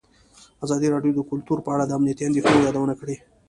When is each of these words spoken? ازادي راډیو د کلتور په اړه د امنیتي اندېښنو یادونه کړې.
ازادي 0.65 0.87
راډیو 0.93 1.11
د 1.15 1.19
کلتور 1.29 1.57
په 1.63 1.69
اړه 1.75 1.85
د 1.85 1.91
امنیتي 1.97 2.23
اندېښنو 2.25 2.65
یادونه 2.67 2.93
کړې. 2.99 3.15